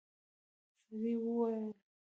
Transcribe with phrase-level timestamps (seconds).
[0.87, 1.65] سړي وويل: